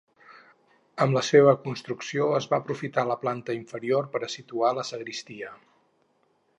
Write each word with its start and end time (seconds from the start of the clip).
Amb 1.05 1.17
la 1.17 1.21
seua 1.27 1.53
construcció 1.65 2.31
es 2.39 2.49
va 2.55 2.61
aprofitar 2.63 3.05
la 3.11 3.19
planta 3.27 3.57
inferior 3.61 4.11
per 4.17 4.23
a 4.25 4.33
situar 4.39 4.77
la 4.81 4.91
sagristia. 4.95 5.57